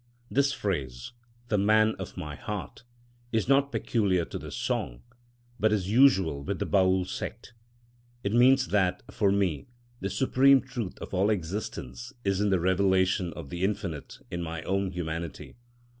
This 0.31 0.51
phrase, 0.51 1.11
"the 1.49 1.59
Man 1.59 1.93
of 1.99 2.17
my 2.17 2.35
Heart," 2.35 2.85
is 3.31 3.47
not 3.47 3.71
peculiar 3.71 4.25
to 4.25 4.39
this 4.39 4.55
song, 4.55 5.03
but 5.59 5.71
is 5.71 5.91
usual 5.91 6.43
with 6.43 6.57
the 6.57 6.65
Baül 6.65 7.05
sect. 7.05 7.53
It 8.23 8.33
means 8.33 8.69
that, 8.69 9.03
for 9.11 9.31
me, 9.31 9.67
the 9.99 10.09
supreme 10.09 10.61
truth 10.61 10.97
of 10.97 11.13
all 11.13 11.29
existence 11.29 12.13
is 12.23 12.41
in 12.41 12.49
the 12.49 12.59
revelation 12.59 13.31
of 13.33 13.51
the 13.51 13.63
Infinite 13.63 14.17
in 14.31 14.41
my 14.41 14.63
own 14.63 14.89
humanity. 14.89 15.55